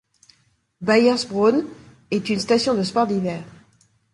Baiersbronn 0.83 1.63
est 2.09 2.29
une 2.31 2.39
station 2.39 2.73
de 2.73 2.81
sports 2.81 3.05
d'hiver. 3.05 3.43